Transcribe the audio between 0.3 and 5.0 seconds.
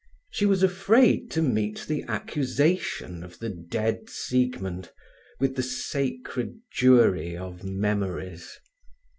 She was afraid to meet the accusation of the dead Siegmund,